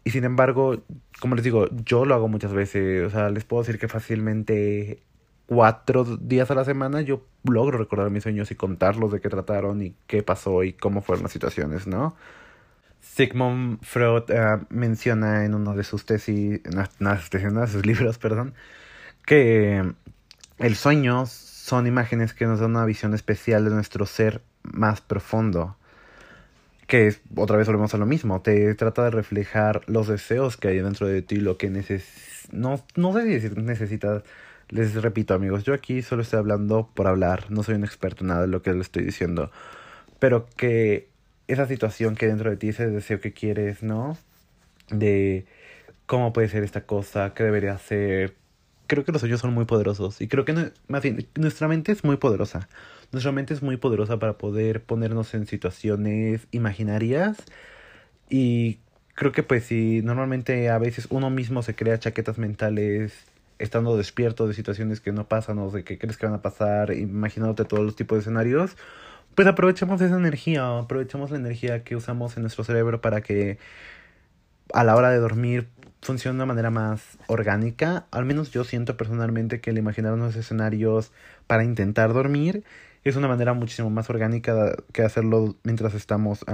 Y 0.04 0.12
sin 0.12 0.24
embargo, 0.24 0.82
como 1.20 1.36
les 1.36 1.44
digo, 1.44 1.68
yo 1.86 2.06
lo 2.06 2.16
hago 2.16 2.28
muchas 2.28 2.54
veces. 2.54 3.06
O 3.06 3.10
sea, 3.10 3.30
les 3.30 3.46
puedo 3.46 3.64
decir 3.64 3.80
que 3.80 3.88
fácilmente 3.88 5.00
cuatro 5.46 6.06
días 6.06 6.50
a 6.50 6.56
la 6.56 6.64
semana 6.66 7.02
yo 7.02 7.26
logro 7.44 7.78
recordar 7.78 8.10
mis 8.10 8.24
sueños 8.24 8.52
y 8.52 8.56
contarlos 8.56 9.12
de 9.12 9.20
qué 9.20 9.30
trataron 9.30 9.82
y 9.82 9.94
qué 10.08 10.24
pasó 10.24 10.64
y 10.64 10.74
cómo 10.74 11.02
fueron 11.02 11.24
las 11.24 11.34
situaciones, 11.34 11.88
¿no? 11.88 12.16
Sigmund 13.02 13.80
Freud 13.82 14.24
eh, 14.30 14.60
menciona 14.70 15.44
en 15.46 15.56
uno 15.56 15.76
de 15.76 15.84
sus 15.84 16.06
tesis, 16.06 16.62
en 16.64 17.56
de 17.56 17.68
sus 17.68 17.86
libros, 17.86 18.18
perdón, 18.18 18.54
que 19.26 19.94
el 20.60 20.76
sueño 20.76 21.26
son 21.26 21.88
imágenes 21.88 22.34
que 22.34 22.46
nos 22.46 22.60
dan 22.60 22.72
una 22.72 22.86
visión 22.86 23.14
especial 23.14 23.66
de 23.66 23.72
nuestro 23.72 24.06
ser 24.06 24.42
más 24.64 25.02
profundo. 25.02 25.76
Que 26.88 27.16
otra 27.36 27.58
vez 27.58 27.68
volvemos 27.68 27.94
a 27.94 27.98
lo 27.98 28.06
mismo, 28.06 28.42
te 28.42 28.76
trata 28.76 29.06
de 29.06 29.12
reflejar 29.12 29.82
los 29.88 30.08
deseos 30.08 30.58
que 30.58 30.68
hay 30.68 30.80
dentro 30.80 31.08
de 31.08 31.22
ti, 31.22 31.38
lo 31.38 31.58
que 31.58 31.70
neces 31.70 32.04
no, 32.52 32.84
no 32.96 33.14
sé 33.14 33.40
si 33.40 33.50
necesitas. 33.56 34.24
Les 34.70 34.94
repito 34.96 35.34
amigos, 35.34 35.64
yo 35.66 35.74
aquí 35.74 36.02
solo 36.02 36.22
estoy 36.22 36.40
hablando 36.40 36.90
por 36.94 37.08
hablar, 37.08 37.52
no 37.52 37.62
soy 37.62 37.76
un 37.76 37.84
experto 37.84 38.24
en 38.24 38.30
nada 38.30 38.42
de 38.42 38.48
lo 38.48 38.62
que 38.62 38.72
le 38.74 38.82
estoy 38.82 39.04
diciendo. 39.04 39.52
Pero 40.20 40.48
que 40.56 41.11
esa 41.52 41.68
situación 41.68 42.16
que 42.16 42.28
dentro 42.28 42.50
de 42.50 42.58
ti, 42.58 42.70
ese 42.70 42.88
deseo 42.88 43.20
que 43.20 43.34
quieres, 43.34 43.84
¿no? 43.84 44.18
De 44.90 45.46
cómo 46.06 46.34
puede 46.34 46.50
ser 46.50 46.64
esta 46.64 46.86
cosa, 46.86 47.34
qué 47.34 47.44
debería 47.44 47.78
ser. 47.78 48.36
Creo 48.88 49.06
que 49.06 49.12
los 49.12 49.22
sueños 49.22 49.40
son 49.40 49.54
muy 49.54 49.66
poderosos 49.66 50.22
y 50.22 50.28
creo 50.28 50.44
que 50.44 50.72
más 50.88 51.02
bien 51.02 51.28
nuestra 51.36 51.68
mente 51.68 51.92
es 51.92 52.04
muy 52.04 52.18
poderosa. 52.18 52.68
Nuestra 53.12 53.32
mente 53.32 53.54
es 53.54 53.62
muy 53.62 53.78
poderosa 53.78 54.20
para 54.20 54.38
poder 54.38 54.84
ponernos 54.84 55.34
en 55.34 55.48
situaciones 55.48 56.48
imaginarias 56.52 57.38
y 58.30 58.80
creo 59.16 59.32
que 59.32 59.44
pues 59.44 59.66
si 59.66 60.02
normalmente 60.02 60.70
a 60.70 60.78
veces 60.78 61.08
uno 61.10 61.30
mismo 61.30 61.64
se 61.64 61.76
crea 61.76 62.00
chaquetas 62.00 62.38
mentales 62.38 63.14
estando 63.60 63.96
despierto 63.96 64.48
de 64.48 64.54
situaciones 64.54 65.00
que 65.00 65.12
no 65.12 65.28
pasan 65.28 65.60
o 65.60 65.70
de 65.70 65.84
que 65.84 65.98
crees 65.98 66.18
que 66.18 66.26
van 66.26 66.36
a 66.36 66.42
pasar, 66.42 66.92
imaginándote 66.94 67.66
todos 67.66 67.84
los 67.84 67.96
tipos 67.96 68.18
de 68.18 68.22
escenarios, 68.22 68.76
pues 69.36 69.48
aprovechemos 69.48 70.02
esa 70.02 70.18
energía, 70.18 70.80
aprovechemos 70.80 71.32
la 71.32 71.38
energía 71.38 71.84
que 71.84 71.96
usamos 71.96 72.36
en 72.38 72.44
nuestro 72.44 72.64
cerebro 72.64 73.02
para 73.02 73.22
que 73.22 73.58
a 74.74 74.84
la 74.84 74.96
hora 74.96 75.10
de 75.10 75.18
dormir 75.18 75.70
funcione 76.02 76.34
de 76.34 76.44
una 76.44 76.46
manera 76.46 76.70
más 76.70 77.18
orgánica. 77.28 78.06
Al 78.12 78.26
menos 78.26 78.52
yo 78.52 78.64
siento 78.64 78.98
personalmente 78.98 79.62
que 79.62 79.70
el 79.70 79.78
imaginar 79.78 80.14
unos 80.14 80.36
escenarios 80.36 81.12
para 81.48 81.64
intentar 81.64 82.14
dormir 82.14 82.64
es 83.04 83.16
una 83.16 83.28
manera 83.28 83.54
muchísimo 83.54 83.90
más 83.90 84.10
orgánica 84.10 84.76
que 84.94 85.04
hacerlo 85.04 85.56
mientras 85.64 85.94
estamos 85.94 86.46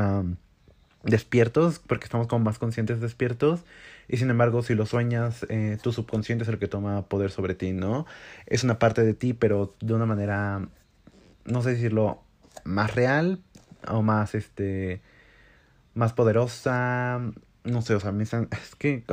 despiertos, 1.03 1.79
porque 1.79 2.05
estamos 2.05 2.27
como 2.27 2.45
más 2.45 2.59
conscientes 2.59 2.99
despiertos. 3.01 3.63
Y 4.07 4.17
sin 4.17 4.29
embargo, 4.29 4.61
si 4.63 4.73
lo 4.75 4.85
sueñas, 4.85 5.45
eh, 5.49 5.77
tu 5.81 5.91
subconsciente 5.91 6.43
es 6.43 6.49
el 6.49 6.59
que 6.59 6.67
toma 6.67 7.03
poder 7.07 7.31
sobre 7.31 7.55
ti, 7.55 7.73
¿no? 7.73 8.05
Es 8.45 8.63
una 8.63 8.79
parte 8.79 9.03
de 9.03 9.13
ti, 9.13 9.33
pero 9.33 9.73
de 9.81 9.93
una 9.93 10.05
manera, 10.05 10.67
no 11.45 11.61
sé 11.61 11.71
decirlo, 11.71 12.21
más 12.63 12.95
real 12.95 13.41
o 13.87 14.01
más, 14.01 14.35
este, 14.35 15.01
más 15.93 16.13
poderosa. 16.13 17.21
No 17.63 17.81
sé, 17.81 17.95
o 17.95 17.99
sea, 17.99 18.11
me 18.11 18.23
están, 18.23 18.49
es 18.51 18.75
que, 18.75 19.03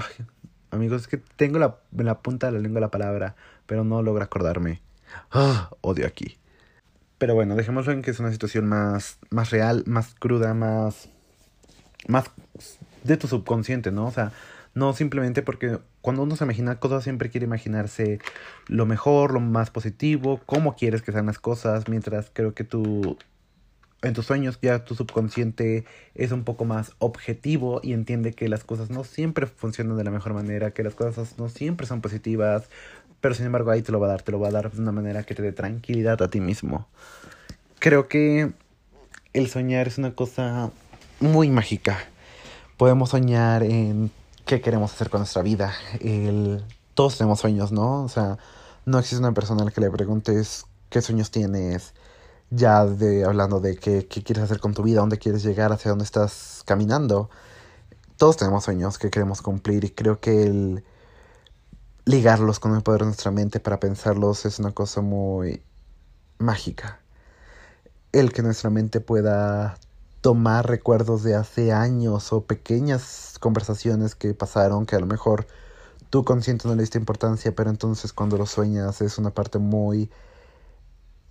amigos, 0.71 1.03
es 1.03 1.09
que 1.09 1.19
tengo 1.19 1.59
la, 1.59 1.79
la 1.97 2.21
punta 2.21 2.49
de 2.49 2.53
la 2.55 2.61
lengua 2.61 2.81
la 2.81 2.91
palabra, 2.91 3.37
pero 3.67 3.85
no 3.85 4.03
logro 4.03 4.25
acordarme. 4.25 4.83
Ah, 5.31 5.71
odio 5.81 6.07
aquí. 6.07 6.39
Pero 7.19 7.35
bueno, 7.35 7.55
dejémoslo 7.55 7.93
en 7.93 8.03
que 8.03 8.11
es 8.11 8.21
una 8.21 8.33
situación 8.33 8.67
más, 8.67 9.19
más 9.31 9.51
real, 9.51 9.85
más 9.87 10.15
cruda, 10.15 10.53
más, 10.55 11.09
más 12.09 12.31
de 13.05 13.17
tu 13.17 13.29
subconsciente, 13.29 13.93
¿no? 13.93 14.07
O 14.07 14.11
sea, 14.11 14.33
no 14.75 14.93
simplemente 14.93 15.43
porque 15.43 15.79
cuando 16.01 16.23
uno 16.23 16.37
se 16.37 16.45
imagina 16.45 16.81
cosas 16.81 17.05
siempre 17.05 17.31
quiere 17.31 17.47
imaginarse 17.47 18.19
lo 18.67 18.87
mejor, 18.87 19.33
lo 19.33 19.41
más 19.41 19.71
positivo, 19.71 20.41
cómo 20.45 20.75
quieres 20.75 21.03
que 21.03 21.13
sean 21.13 21.27
las 21.27 21.39
cosas, 21.39 21.89
mientras 21.89 22.31
creo 22.33 22.55
que 22.55 22.65
tú 22.65 23.17
en 24.05 24.13
tus 24.13 24.27
sueños 24.27 24.59
ya 24.61 24.85
tu 24.85 24.95
subconsciente 24.95 25.85
es 26.15 26.31
un 26.31 26.45
poco 26.45 26.65
más 26.65 26.93
objetivo 26.99 27.81
y 27.83 27.93
entiende 27.93 28.33
que 28.33 28.49
las 28.49 28.63
cosas 28.63 28.91
no 28.91 29.03
siempre 29.03 29.47
funcionan 29.47 29.97
de 29.97 30.05
la 30.05 30.11
mejor 30.11 30.35
manera, 30.35 30.73
que 30.73 30.83
las 30.83 30.95
cosas 30.95 31.39
no 31.39 31.49
siempre 31.49 31.87
son 31.87 32.01
positivas, 32.01 32.69
pero 33.21 33.35
sin 33.35 33.47
embargo 33.47 33.71
ahí 33.71 33.83
te 33.83 33.93
lo 33.93 34.01
va 34.01 34.09
a 34.09 34.11
dar, 34.11 34.23
te 34.23 34.33
lo 34.33 34.39
va 34.39 34.49
a 34.49 34.53
dar 34.53 34.71
de 34.71 34.81
una 34.81 34.93
manera 34.93 35.23
que 35.23 35.35
te 35.35 35.43
dé 35.43 35.53
tranquilidad 35.53 36.21
a 36.23 36.29
ti 36.29 36.41
mismo. 36.41 36.87
Creo 37.79 38.07
que 38.07 38.53
el 39.33 39.49
soñar 39.49 39.89
es 39.89 39.99
una 39.99 40.15
cosa 40.15 40.71
muy 41.21 41.49
mágica. 41.49 41.99
Podemos 42.77 43.11
soñar 43.11 43.63
en 43.63 44.11
qué 44.45 44.61
queremos 44.61 44.93
hacer 44.93 45.09
con 45.09 45.21
nuestra 45.21 45.43
vida. 45.43 45.75
Todos 46.95 47.17
tenemos 47.17 47.41
sueños, 47.41 47.73
¿no? 47.73 48.05
O 48.05 48.09
sea, 48.09 48.39
no 48.85 48.99
existe 48.99 49.19
una 49.19 49.33
persona 49.33 49.63
a 49.63 49.65
la 49.65 49.71
que 49.71 49.81
le 49.81 49.91
preguntes 49.91 50.67
qué 50.91 51.01
sueños 51.01 51.31
tienes, 51.31 51.95
ya 52.51 52.85
de 52.85 53.25
hablando 53.25 53.61
de 53.61 53.77
qué, 53.77 54.07
qué 54.07 54.23
quieres 54.23 54.45
hacer 54.45 54.61
con 54.61 54.75
tu 54.75 54.83
vida, 54.83 55.01
dónde 55.01 55.19
quieres 55.19 55.43
llegar, 55.45 55.73
hacia 55.73 55.91
dónde 55.91 56.05
estás 56.05 56.63
caminando. 56.67 57.31
Todos 58.17 58.37
tenemos 58.37 58.65
sueños 58.65 58.99
que 58.99 59.11
queremos 59.11 59.43
cumplir 59.43 59.85
y 59.85 59.91
creo 59.91 60.21
que 60.21 60.45
el 60.45 60.85
ligarlos 62.05 62.61
con 62.61 62.75
el 62.75 62.83
poder 62.83 63.01
de 63.01 63.07
nuestra 63.07 63.31
mente 63.31 63.61
para 63.61 63.81
pensarlos 63.81 64.45
es 64.45 64.59
una 64.59 64.73
cosa 64.73 65.01
muy 65.01 65.63
mágica. 66.39 67.01
El 68.13 68.33
que 68.33 68.43
nuestra 68.43 68.71
mente 68.71 69.01
pueda 69.01 69.79
tomar 70.21 70.69
recuerdos 70.69 71.23
de 71.23 71.35
hace 71.35 71.73
años 71.73 72.33
o 72.33 72.45
pequeñas 72.45 73.37
conversaciones 73.41 74.15
que 74.15 74.35
pasaron 74.35 74.87
que 74.87 74.97
a 74.97 75.01
lo 75.01 75.07
mejor 75.07 75.47
tú 76.11 76.25
consciente 76.25 76.69
no 76.69 76.75
le 76.75 76.83
diste 76.83 76.99
importancia, 76.99 77.55
pero 77.55 77.71
entonces 77.71 78.13
cuando 78.13 78.39
lo 78.39 78.47
sueñas 78.47 79.01
es 79.01 79.19
una 79.19 79.31
parte 79.31 79.59
muy 79.59 80.11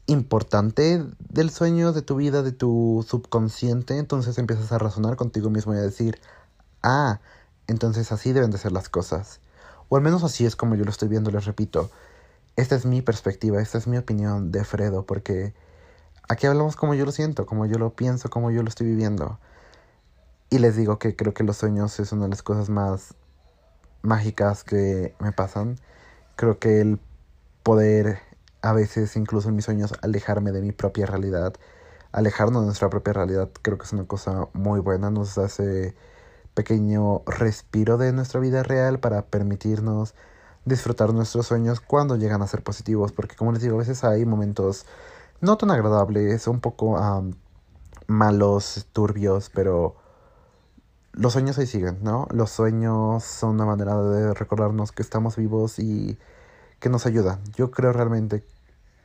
importante 0.08 1.06
del 1.20 1.50
sueño, 1.50 1.94
de 1.94 2.02
tu 2.02 2.16
vida, 2.18 2.44
de 2.44 2.52
tu 2.52 3.06
subconsciente, 3.08 3.98
entonces 3.98 4.38
empiezas 4.38 4.72
a 4.72 4.78
razonar 4.78 5.16
contigo 5.16 5.50
mismo 5.50 5.74
y 5.74 5.78
a 5.78 5.82
decir, 5.82 6.20
ah, 6.82 7.20
entonces 7.68 8.12
así 8.12 8.34
deben 8.34 8.52
de 8.52 8.58
ser 8.58 8.72
las 8.72 8.90
cosas. 8.90 9.40
O 9.90 9.98
al 9.98 10.04
menos 10.04 10.24
así 10.24 10.46
es 10.46 10.56
como 10.56 10.76
yo 10.76 10.84
lo 10.84 10.92
estoy 10.92 11.08
viendo, 11.10 11.32
les 11.32 11.46
repito. 11.46 11.90
Esta 12.56 12.76
es 12.76 12.86
mi 12.86 13.02
perspectiva, 13.02 13.62
esta 13.62 13.78
es 13.78 13.88
mi 13.88 13.98
opinión 13.98 14.52
de 14.52 14.64
Fredo, 14.64 15.06
porque 15.06 15.54
Aquí 16.30 16.48
hablamos 16.48 16.78
como 16.78 16.94
yo 16.94 17.06
lo 17.06 17.12
siento, 17.12 17.46
como 17.46 17.66
yo 17.66 17.78
lo 17.78 17.96
pienso, 17.96 18.30
como 18.30 18.50
yo 18.50 18.64
lo 18.64 18.70
estoy 18.70 18.88
viviendo. 18.88 19.40
Y 20.50 20.60
les 20.60 20.76
digo 20.76 20.98
que 20.98 21.16
creo 21.16 21.34
que 21.34 21.44
los 21.44 21.58
sueños 21.58 22.00
es 22.00 22.12
una 22.14 22.24
de 22.24 22.30
las 22.30 22.44
cosas 22.44 22.70
más 22.70 23.16
mágicas 24.02 24.64
que 24.64 25.16
me 25.20 25.34
pasan. 25.34 25.80
Creo 26.36 26.60
que 26.60 26.80
el 26.80 27.00
poder, 27.64 28.20
a 28.64 28.74
veces 28.74 29.18
incluso 29.18 29.50
en 29.50 29.56
mis 29.58 29.66
sueños, 29.66 29.94
alejarme 30.02 30.54
de 30.54 30.62
mi 30.62 30.72
propia 30.72 31.06
realidad, 31.06 31.54
alejarnos 32.14 32.62
de 32.62 32.68
nuestra 32.68 32.90
propia 32.90 33.12
realidad, 33.12 33.50
creo 33.62 33.78
que 33.78 33.84
es 33.84 33.92
una 33.92 34.06
cosa 34.06 34.48
muy 34.54 34.80
buena. 34.80 35.12
Nos 35.12 35.38
hace 35.38 35.96
pequeño 36.54 37.24
respiro 37.26 37.98
de 37.98 38.14
nuestra 38.14 38.40
vida 38.40 38.64
real 38.64 39.00
para 39.00 39.24
permitirnos 39.26 40.16
disfrutar 40.64 41.14
nuestros 41.14 41.48
sueños 41.48 41.82
cuando 41.82 42.16
llegan 42.16 42.42
a 42.42 42.48
ser 42.48 42.64
positivos. 42.64 43.12
Porque 43.12 43.36
como 43.36 43.52
les 43.52 43.62
digo, 43.62 43.76
a 43.76 43.80
veces 43.80 44.06
hay 44.06 44.26
momentos 44.26 44.86
no 45.42 45.58
tan 45.58 45.70
agradables, 45.70 46.48
un 46.48 46.62
poco 46.62 46.98
malos, 48.08 48.88
turbios, 48.94 49.50
pero 49.54 49.98
los 51.12 51.34
sueños 51.34 51.58
ahí 51.58 51.68
siguen, 51.68 52.00
¿no? 52.02 52.28
Los 52.32 52.52
sueños 52.52 53.26
son 53.26 53.52
una 53.52 53.66
manera 53.66 54.02
de 54.02 54.34
recordarnos 54.34 54.94
que 54.94 55.02
estamos 55.02 55.36
vivos 55.36 55.80
y 55.80 56.18
que 56.84 56.90
nos 56.90 57.06
ayudan. 57.06 57.40
Yo 57.56 57.72
creo 57.72 57.94
realmente 57.94 58.44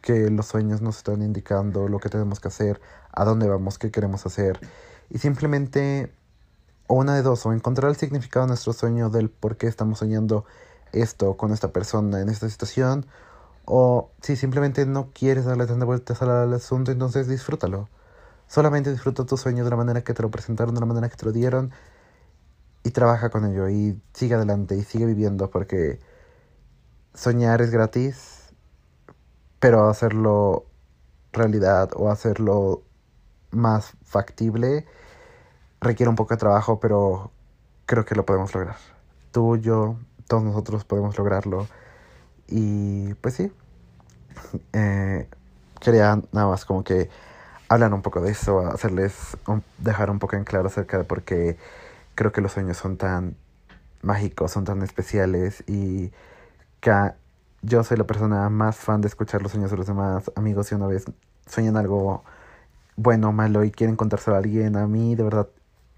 que 0.02 0.30
los 0.30 0.46
sueños 0.46 0.82
nos 0.82 0.96
están 0.96 1.22
indicando 1.22 1.86
lo 1.86 2.00
que 2.00 2.08
tenemos 2.08 2.40
que 2.40 2.48
hacer, 2.48 2.80
a 3.12 3.24
dónde 3.24 3.46
vamos, 3.46 3.78
qué 3.78 3.92
queremos 3.92 4.26
hacer. 4.26 4.58
Y 5.10 5.18
simplemente, 5.18 6.12
o 6.88 6.96
una 6.96 7.14
de 7.14 7.22
dos, 7.22 7.46
o 7.46 7.52
encontrar 7.52 7.88
el 7.90 7.96
significado 7.96 8.46
de 8.46 8.48
nuestro 8.48 8.72
sueño 8.72 9.10
del 9.10 9.30
por 9.30 9.56
qué 9.56 9.68
estamos 9.68 10.00
soñando 10.00 10.44
esto 10.92 11.36
con 11.36 11.52
esta 11.52 11.72
persona 11.72 12.20
en 12.20 12.30
esta 12.30 12.48
situación, 12.48 13.06
o 13.64 14.10
si 14.22 14.34
simplemente 14.34 14.84
no 14.84 15.10
quieres 15.12 15.44
darle 15.44 15.66
tanta 15.66 15.84
vueltas 15.84 16.20
al 16.20 16.52
asunto, 16.52 16.90
entonces 16.90 17.28
disfrútalo. 17.28 17.88
Solamente 18.48 18.90
disfruta 18.90 19.24
tu 19.24 19.36
sueño 19.36 19.62
de 19.62 19.70
la 19.70 19.76
manera 19.76 20.02
que 20.02 20.14
te 20.14 20.22
lo 20.22 20.32
presentaron, 20.32 20.74
de 20.74 20.80
la 20.80 20.86
manera 20.86 21.08
que 21.08 21.16
te 21.16 21.26
lo 21.26 21.30
dieron. 21.30 21.70
Y 22.82 22.90
trabaja 22.90 23.30
con 23.30 23.44
ello 23.44 23.68
y 23.68 24.00
sigue 24.14 24.34
adelante 24.34 24.74
y 24.74 24.82
sigue 24.82 25.06
viviendo 25.06 25.48
porque 25.48 26.00
soñar 27.18 27.60
es 27.62 27.72
gratis, 27.72 28.52
pero 29.58 29.88
hacerlo 29.88 30.66
realidad 31.32 31.90
o 31.96 32.10
hacerlo 32.10 32.82
más 33.50 33.92
factible 34.04 34.86
requiere 35.80 36.10
un 36.10 36.16
poco 36.16 36.34
de 36.34 36.38
trabajo, 36.38 36.78
pero 36.78 37.32
creo 37.86 38.04
que 38.04 38.14
lo 38.14 38.24
podemos 38.24 38.54
lograr. 38.54 38.76
Tú, 39.32 39.56
yo, 39.56 39.96
todos 40.28 40.44
nosotros 40.44 40.84
podemos 40.84 41.18
lograrlo. 41.18 41.66
Y 42.46 43.14
pues 43.14 43.34
sí, 43.34 43.52
eh, 44.72 45.28
quería 45.80 46.22
nada 46.30 46.46
más 46.46 46.64
como 46.64 46.84
que 46.84 47.10
hablar 47.68 47.92
un 47.94 48.02
poco 48.02 48.20
de 48.20 48.30
eso, 48.30 48.60
hacerles, 48.60 49.36
dejar 49.78 50.10
un 50.10 50.20
poco 50.20 50.36
en 50.36 50.44
claro 50.44 50.68
acerca 50.68 50.98
de 50.98 51.04
por 51.04 51.22
qué 51.22 51.58
creo 52.14 52.30
que 52.32 52.40
los 52.40 52.52
sueños 52.52 52.76
son 52.76 52.96
tan 52.96 53.36
mágicos, 54.02 54.52
son 54.52 54.64
tan 54.64 54.82
especiales 54.82 55.64
y 55.66 56.12
que 56.80 56.92
yo 57.62 57.82
soy 57.84 57.96
la 57.96 58.04
persona 58.04 58.48
más 58.48 58.76
fan 58.76 59.00
de 59.00 59.08
escuchar 59.08 59.42
los 59.42 59.52
sueños 59.52 59.70
de 59.70 59.76
los 59.76 59.86
demás 59.86 60.30
amigos 60.36 60.70
y 60.70 60.74
una 60.74 60.86
vez 60.86 61.04
sueñan 61.46 61.76
algo 61.76 62.22
bueno 62.96 63.30
o 63.30 63.32
malo 63.32 63.64
y 63.64 63.70
quieren 63.70 63.96
contárselo 63.96 64.36
a 64.36 64.38
alguien, 64.38 64.76
a 64.76 64.86
mí 64.86 65.14
de 65.14 65.22
verdad 65.22 65.48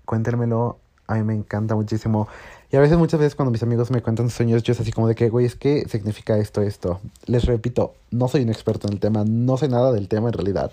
cuéntenmelo, 0.05 0.79
a 1.07 1.15
mí 1.15 1.23
me 1.23 1.35
encanta 1.35 1.75
muchísimo 1.75 2.29
y 2.73 2.77
a 2.77 2.81
veces, 2.81 2.97
muchas 2.99 3.19
veces, 3.19 3.35
cuando 3.35 3.51
mis 3.51 3.65
amigos 3.65 3.91
me 3.91 4.01
cuentan 4.01 4.31
sueños, 4.31 4.63
yo 4.63 4.73
es 4.73 4.81
así 4.81 4.93
como 4.93 5.09
de 5.09 5.17
que, 5.17 5.29
güey, 5.29 5.45
es 5.45 5.57
que 5.57 5.89
significa 5.89 6.39
esto, 6.39 6.63
esto. 6.63 7.01
Les 7.27 7.45
repito, 7.45 7.95
no 8.13 8.29
soy 8.29 8.43
un 8.43 8.49
experto 8.49 8.87
en 8.87 8.95
el 8.95 9.01
tema, 9.01 9.25
no 9.27 9.57
sé 9.57 9.69
nada 9.69 9.91
del 9.91 10.07
tema 10.07 10.29
en 10.29 10.35
realidad. 10.35 10.71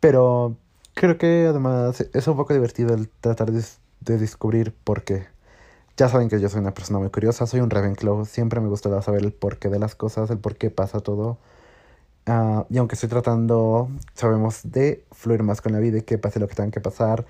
Pero 0.00 0.56
creo 0.94 1.16
que 1.16 1.46
además 1.48 2.06
es 2.12 2.28
un 2.28 2.36
poco 2.36 2.52
divertido 2.52 2.94
el 2.94 3.08
tratar 3.08 3.50
de, 3.50 3.62
descubrir 4.00 4.74
por 4.84 5.02
qué. 5.02 5.26
Ya 6.00 6.08
saben 6.08 6.30
que 6.30 6.40
yo 6.40 6.48
soy 6.48 6.62
una 6.62 6.72
persona 6.72 6.98
muy 6.98 7.10
curiosa, 7.10 7.46
soy 7.46 7.60
un 7.60 7.68
Ravenclaw, 7.68 8.24
siempre 8.24 8.58
me 8.60 8.68
gusta 8.68 9.02
saber 9.02 9.22
el 9.22 9.34
porqué 9.34 9.68
de 9.68 9.78
las 9.78 9.94
cosas, 9.94 10.30
el 10.30 10.38
por 10.38 10.56
qué 10.56 10.70
pasa 10.70 11.00
todo. 11.00 11.36
Ah, 12.26 12.66
y 12.70 12.78
aunque 12.78 12.94
estoy 12.94 13.10
tratando, 13.10 13.90
sabemos, 14.14 14.62
de 14.64 15.04
fluir 15.12 15.42
más 15.42 15.60
con 15.60 15.72
la 15.72 15.78
vida 15.78 15.98
y 15.98 16.02
que 16.02 16.16
pase 16.16 16.40
lo 16.40 16.48
que 16.48 16.54
tenga 16.54 16.70
que 16.70 16.80
pasar, 16.80 17.26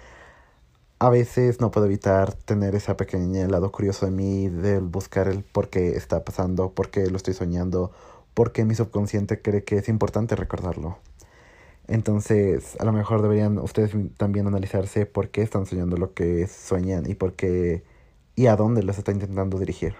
a 1.01 1.11
veces 1.11 1.61
no 1.61 1.73
puedo 1.73 1.87
evitar 1.87 2.33
tener 2.35 2.77
esa 2.77 2.97
pequeña 2.97 3.49
lado 3.49 3.73
curioso 3.73 4.07
de 4.07 4.13
mí, 4.13 4.49
de 4.49 4.79
buscar 4.79 5.27
el 5.27 5.43
por 5.43 5.69
qué 5.69 5.97
está 5.97 6.25
pasando, 6.25 6.71
por 6.71 6.91
qué 6.91 7.11
lo 7.11 7.17
estoy 7.17 7.35
soñando, 7.35 7.91
por 8.35 8.53
qué 8.53 8.65
mi 8.65 8.77
subconsciente 8.77 9.43
cree 9.43 9.65
que 9.65 9.79
es 9.79 9.89
importante 9.89 10.37
recordarlo. 10.37 10.99
Entonces, 11.89 12.77
a 12.81 12.85
lo 12.85 12.93
mejor 12.93 13.23
deberían 13.23 13.59
ustedes 13.59 13.93
también 14.17 14.47
analizarse 14.47 15.07
por 15.07 15.31
qué 15.31 15.43
están 15.43 15.67
soñando 15.67 15.97
lo 15.97 16.15
que 16.15 16.47
sueñan 16.47 17.11
y 17.11 17.17
por 17.17 17.33
qué 17.33 17.83
y 18.41 18.47
a 18.47 18.57
dónde 18.57 18.83
los 18.83 18.97
está 18.97 19.13
intentando 19.13 19.59
dirigir. 19.59 19.97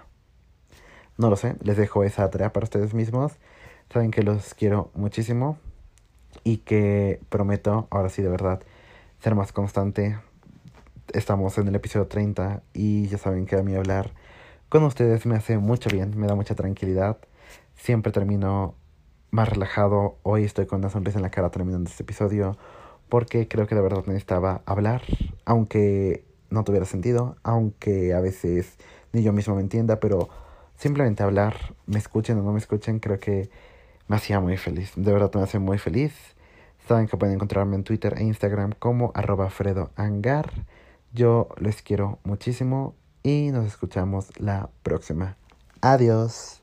No 1.15 1.29
lo 1.29 1.35
sé, 1.35 1.57
les 1.61 1.77
dejo 1.77 2.03
esa 2.03 2.27
tarea 2.31 2.51
para 2.51 2.63
ustedes 2.63 2.95
mismos. 2.95 3.33
Saben 3.93 4.09
que 4.09 4.23
los 4.23 4.55
quiero 4.55 4.89
muchísimo 4.95 5.59
y 6.43 6.57
que 6.57 7.21
prometo, 7.29 7.87
ahora 7.91 8.09
sí 8.09 8.23
de 8.23 8.29
verdad, 8.29 8.63
ser 9.19 9.35
más 9.35 9.53
constante. 9.53 10.17
Estamos 11.13 11.55
en 11.59 11.67
el 11.67 11.75
episodio 11.75 12.07
30 12.07 12.63
y 12.73 13.05
ya 13.09 13.19
saben 13.19 13.45
que 13.45 13.57
a 13.57 13.61
mí 13.61 13.75
hablar 13.75 14.11
con 14.69 14.85
ustedes 14.85 15.27
me 15.27 15.35
hace 15.35 15.59
mucho 15.59 15.91
bien, 15.91 16.17
me 16.17 16.25
da 16.25 16.33
mucha 16.33 16.55
tranquilidad. 16.55 17.19
Siempre 17.75 18.11
termino 18.11 18.73
más 19.29 19.49
relajado. 19.49 20.17
Hoy 20.23 20.45
estoy 20.45 20.65
con 20.65 20.79
una 20.79 20.89
sonrisa 20.89 21.19
en 21.19 21.23
la 21.23 21.29
cara 21.29 21.51
terminando 21.51 21.91
este 21.91 22.01
episodio 22.01 22.57
porque 23.07 23.47
creo 23.47 23.67
que 23.67 23.75
de 23.75 23.81
verdad 23.81 24.03
necesitaba 24.07 24.63
hablar, 24.65 25.03
aunque 25.45 26.30
no 26.51 26.63
tuviera 26.63 26.85
sentido, 26.85 27.35
aunque 27.43 28.13
a 28.13 28.19
veces 28.19 28.77
ni 29.13 29.23
yo 29.23 29.33
mismo 29.33 29.55
me 29.55 29.61
entienda, 29.61 29.99
pero 29.99 30.29
simplemente 30.77 31.23
hablar, 31.23 31.55
me 31.87 31.97
escuchen 31.97 32.37
o 32.37 32.43
no 32.43 32.51
me 32.51 32.59
escuchen, 32.59 32.99
creo 32.99 33.19
que 33.19 33.49
me 34.07 34.15
hacía 34.15 34.39
muy 34.39 34.57
feliz. 34.57 34.91
De 34.95 35.11
verdad 35.11 35.31
me 35.33 35.41
hace 35.41 35.59
muy 35.59 35.77
feliz. 35.77 36.13
Saben 36.87 37.07
que 37.07 37.17
pueden 37.17 37.35
encontrarme 37.35 37.75
en 37.75 37.83
Twitter 37.83 38.15
e 38.17 38.23
Instagram 38.23 38.73
como 38.77 39.11
arroba 39.15 39.49
fredoangar. 39.49 40.65
Yo 41.13 41.49
les 41.59 41.81
quiero 41.81 42.19
muchísimo 42.23 42.95
y 43.23 43.51
nos 43.51 43.65
escuchamos 43.65 44.29
la 44.39 44.69
próxima. 44.83 45.37
Adiós. 45.81 46.60